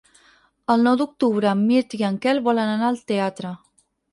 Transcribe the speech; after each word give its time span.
El 0.75 0.85
nou 0.87 0.95
d'octubre 1.01 1.51
en 1.51 1.61
Mirt 1.67 1.95
i 1.99 2.01
en 2.09 2.17
Quel 2.27 2.41
volen 2.51 2.73
anar 2.73 2.91
al 2.91 2.99
teatre. 3.13 3.53